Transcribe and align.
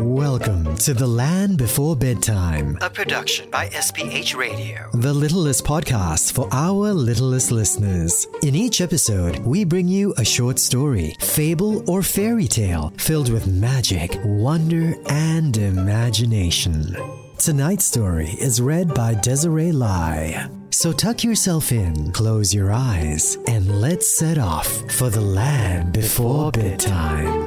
Welcome 0.00 0.76
to 0.78 0.94
The 0.94 1.06
Land 1.06 1.58
Before 1.58 1.94
Bedtime, 1.94 2.78
a 2.80 2.90
production 2.90 3.50
by 3.50 3.68
SPH 3.68 4.36
Radio, 4.36 4.88
the 4.94 5.12
littlest 5.12 5.64
podcast 5.64 6.32
for 6.32 6.48
our 6.52 6.92
littlest 6.92 7.50
listeners. 7.50 8.26
In 8.42 8.54
each 8.54 8.80
episode, 8.80 9.38
we 9.40 9.64
bring 9.64 9.86
you 9.88 10.14
a 10.16 10.24
short 10.24 10.58
story, 10.58 11.14
fable, 11.20 11.88
or 11.88 12.02
fairy 12.02 12.48
tale 12.48 12.92
filled 12.96 13.30
with 13.30 13.46
magic, 13.46 14.18
wonder, 14.24 14.94
and 15.08 15.56
imagination. 15.56 16.96
Tonight's 17.38 17.84
story 17.84 18.30
is 18.40 18.60
read 18.60 18.94
by 18.94 19.14
Desiree 19.14 19.72
Lai. 19.72 20.48
So 20.70 20.92
tuck 20.92 21.24
yourself 21.24 21.72
in, 21.72 22.12
close 22.12 22.52
your 22.52 22.70
eyes, 22.70 23.38
and 23.46 23.80
let's 23.80 24.06
set 24.06 24.36
off 24.36 24.68
for 24.92 25.08
the 25.08 25.20
land 25.20 25.94
before 25.94 26.52
bedtime. 26.52 27.46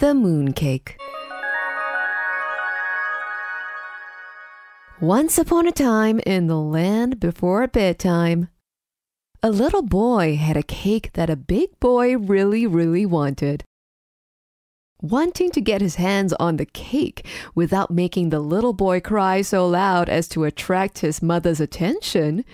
The 0.00 0.12
Mooncake. 0.12 0.96
Once 5.00 5.38
upon 5.38 5.66
a 5.66 5.72
time 5.72 6.20
in 6.26 6.46
the 6.46 6.60
land 6.60 7.18
before 7.18 7.66
bedtime, 7.66 8.48
a 9.42 9.50
little 9.50 9.82
boy 9.82 10.36
had 10.36 10.58
a 10.58 10.62
cake 10.62 11.10
that 11.14 11.30
a 11.30 11.36
big 11.36 11.80
boy 11.80 12.18
really, 12.18 12.66
really 12.66 13.06
wanted. 13.06 13.64
Wanting 15.02 15.50
to 15.50 15.60
get 15.60 15.80
his 15.80 15.96
hands 15.96 16.32
on 16.34 16.58
the 16.58 16.64
cake 16.64 17.26
without 17.56 17.90
making 17.90 18.30
the 18.30 18.38
little 18.38 18.72
boy 18.72 19.00
cry 19.00 19.42
so 19.42 19.66
loud 19.66 20.08
as 20.08 20.28
to 20.28 20.44
attract 20.44 21.00
his 21.00 21.20
mother's 21.20 21.58
attention, 21.58 22.44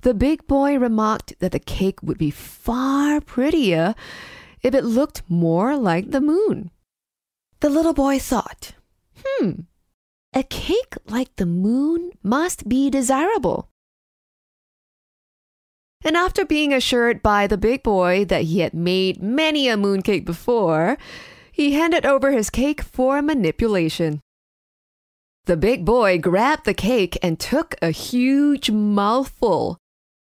the 0.00 0.14
big 0.14 0.46
boy 0.46 0.78
remarked 0.78 1.34
that 1.40 1.52
the 1.52 1.58
cake 1.58 2.02
would 2.02 2.16
be 2.16 2.30
far 2.30 3.20
prettier 3.20 3.94
if 4.62 4.74
it 4.74 4.82
looked 4.82 5.22
more 5.28 5.76
like 5.76 6.10
the 6.10 6.22
moon. 6.22 6.70
The 7.60 7.68
little 7.68 7.92
boy 7.92 8.18
thought, 8.18 8.72
hmm, 9.22 9.50
a 10.32 10.42
cake 10.42 10.94
like 11.06 11.36
the 11.36 11.44
moon 11.44 12.12
must 12.22 12.66
be 12.66 12.88
desirable. 12.88 13.68
And 16.02 16.16
after 16.16 16.46
being 16.46 16.72
assured 16.72 17.22
by 17.22 17.46
the 17.46 17.58
big 17.58 17.82
boy 17.82 18.24
that 18.24 18.44
he 18.44 18.60
had 18.60 18.72
made 18.72 19.22
many 19.22 19.68
a 19.68 19.76
mooncake 19.76 20.24
before, 20.24 20.96
he 21.52 21.72
handed 21.72 22.06
over 22.06 22.30
his 22.30 22.50
cake 22.50 22.82
for 22.82 23.22
manipulation. 23.22 24.20
The 25.46 25.56
big 25.56 25.84
boy 25.84 26.18
grabbed 26.18 26.64
the 26.64 26.74
cake 26.74 27.18
and 27.22 27.38
took 27.38 27.74
a 27.82 27.90
huge 27.90 28.70
mouthful, 28.70 29.78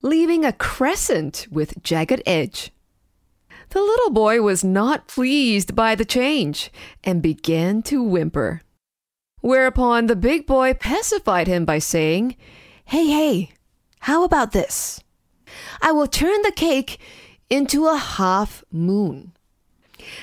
leaving 0.01 0.45
a 0.45 0.53
crescent 0.53 1.47
with 1.51 1.83
jagged 1.83 2.23
edge. 2.25 2.71
The 3.69 3.81
little 3.81 4.09
boy 4.09 4.41
was 4.41 4.63
not 4.63 5.07
pleased 5.07 5.75
by 5.75 5.95
the 5.95 6.05
change 6.05 6.71
and 7.03 7.21
began 7.21 7.81
to 7.83 8.03
whimper. 8.03 8.61
Whereupon 9.41 10.07
the 10.07 10.15
big 10.15 10.45
boy 10.45 10.73
pacified 10.73 11.47
him 11.47 11.65
by 11.65 11.79
saying, 11.79 12.35
Hey, 12.85 13.07
hey, 13.07 13.51
how 14.01 14.23
about 14.23 14.51
this? 14.51 15.01
I 15.81 15.91
will 15.91 16.07
turn 16.07 16.41
the 16.41 16.51
cake 16.51 16.99
into 17.49 17.87
a 17.87 17.97
half 17.97 18.63
moon. 18.71 19.33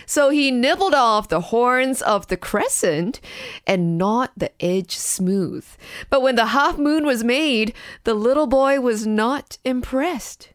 So 0.06 0.30
he 0.30 0.50
nibbled 0.50 0.94
off 0.94 1.28
the 1.28 1.40
horns 1.40 2.02
of 2.02 2.28
the 2.28 2.36
crescent 2.36 3.20
and 3.66 3.98
gnawed 3.98 4.30
the 4.36 4.50
edge 4.62 4.96
smooth. 4.96 5.66
But 6.10 6.22
when 6.22 6.36
the 6.36 6.46
half 6.46 6.78
moon 6.78 7.06
was 7.06 7.24
made, 7.24 7.74
the 8.04 8.14
little 8.14 8.46
boy 8.46 8.80
was 8.80 9.06
not 9.06 9.58
impressed. 9.64 10.50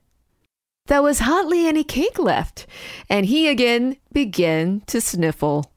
There 0.87 1.01
was 1.01 1.19
hardly 1.19 1.65
any 1.65 1.83
cake 1.83 2.19
left, 2.19 2.67
and 3.09 3.25
he 3.25 3.47
again 3.47 3.97
began 4.11 4.81
to 4.87 4.99
sniffle. 4.99 5.71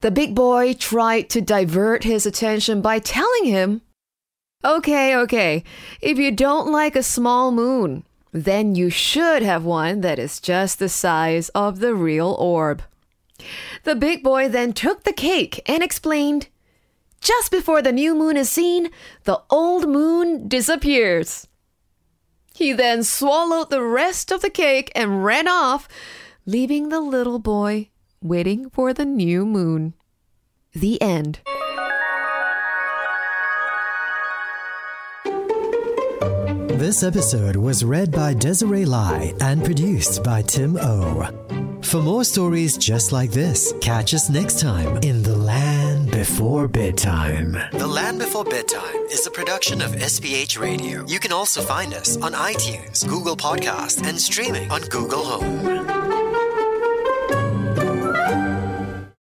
The 0.00 0.10
big 0.10 0.34
boy 0.34 0.74
tried 0.74 1.28
to 1.30 1.40
divert 1.40 2.04
his 2.04 2.26
attention 2.26 2.80
by 2.80 2.98
telling 2.98 3.44
him, 3.44 3.82
Okay, 4.64 5.16
okay, 5.16 5.64
if 6.00 6.18
you 6.18 6.30
don't 6.30 6.70
like 6.70 6.96
a 6.96 7.02
small 7.02 7.50
moon, 7.50 8.04
then 8.32 8.74
you 8.74 8.90
should 8.90 9.42
have 9.42 9.64
one 9.64 10.00
that 10.02 10.18
is 10.18 10.40
just 10.40 10.78
the 10.78 10.88
size 10.88 11.48
of 11.50 11.80
the 11.80 11.94
real 11.94 12.36
orb. 12.38 12.82
The 13.84 13.94
big 13.94 14.22
boy 14.22 14.48
then 14.48 14.72
took 14.72 15.04
the 15.04 15.12
cake 15.12 15.62
and 15.66 15.82
explained, 15.82 16.48
Just 17.20 17.50
before 17.50 17.82
the 17.82 17.92
new 17.92 18.14
moon 18.14 18.36
is 18.36 18.50
seen, 18.50 18.90
the 19.24 19.40
old 19.50 19.88
moon 19.88 20.48
disappears. 20.48 21.48
He 22.54 22.72
then 22.72 23.02
swallowed 23.04 23.70
the 23.70 23.82
rest 23.82 24.30
of 24.30 24.42
the 24.42 24.50
cake 24.50 24.92
and 24.94 25.24
ran 25.24 25.48
off, 25.48 25.88
leaving 26.44 26.88
the 26.88 27.00
little 27.00 27.38
boy 27.38 27.88
waiting 28.22 28.68
for 28.70 28.92
the 28.92 29.06
new 29.06 29.46
moon. 29.46 29.94
The 30.72 31.00
end. 31.00 31.40
This 36.68 37.02
episode 37.02 37.56
was 37.56 37.84
read 37.84 38.10
by 38.10 38.34
Desiree 38.34 38.84
Lai 38.84 39.34
and 39.40 39.64
produced 39.64 40.22
by 40.24 40.42
Tim 40.42 40.76
O. 40.76 41.28
For 41.82 42.00
more 42.02 42.24
stories 42.24 42.76
just 42.76 43.12
like 43.12 43.30
this, 43.30 43.72
catch 43.80 44.14
us 44.14 44.28
next 44.30 44.60
time 44.60 44.98
in 45.02 45.22
The 45.22 45.36
Land 45.36 46.10
Before 46.10 46.68
Bedtime. 46.68 47.52
The 47.72 47.86
Land 47.86 48.18
Before 48.18 48.44
Bedtime 48.44 49.06
is 49.10 49.26
a 49.26 49.30
production 49.30 49.80
of 49.80 49.92
SPH 49.92 50.58
Radio. 50.58 51.04
You 51.06 51.18
can 51.18 51.32
also 51.32 51.62
find 51.62 51.94
us 51.94 52.16
on 52.18 52.32
iTunes, 52.32 53.06
Google 53.06 53.36
Podcast, 53.36 54.06
and 54.06 54.20
streaming 54.20 54.70
on 54.70 54.82
Google 54.82 55.24
Home. 55.24 56.09